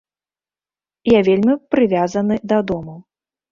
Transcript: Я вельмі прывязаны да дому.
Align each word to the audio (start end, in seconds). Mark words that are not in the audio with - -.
Я 1.09 1.19
вельмі 1.29 1.53
прывязаны 1.75 2.35
да 2.55 2.61
дому. 2.75 2.99